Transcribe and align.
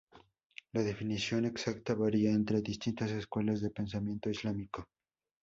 La 0.73 0.81
definición 0.81 1.45
exacta 1.45 1.93
varia 1.93 2.31
entre 2.31 2.63
distintas 2.63 3.11
escuelas 3.11 3.61
de 3.61 3.69
pensamiento 3.69 4.31
islámico. 4.31 4.87